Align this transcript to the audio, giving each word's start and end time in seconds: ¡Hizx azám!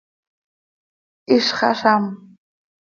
¡Hizx 1.35 1.59
azám! 1.69 2.03